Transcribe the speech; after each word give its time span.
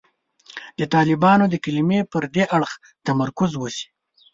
د 0.79 0.81
طالب 0.93 1.23
د 1.51 1.55
کلمې 1.63 1.99
پر 2.11 2.23
دې 2.33 2.43
اړخ 2.55 2.71
تمرکز 3.07 3.51
وشي. 3.57 3.87